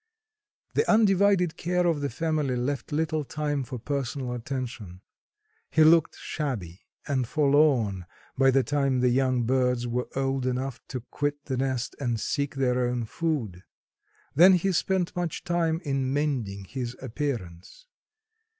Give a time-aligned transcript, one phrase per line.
[0.73, 5.01] The undivided care of the family left little time for personal attention.
[5.69, 11.01] He looked shabby and forlorn by the time the young birds were old enough to
[11.11, 13.63] quit the nest and seek their own food.
[14.33, 17.85] Then he spent much time in mending his appearance.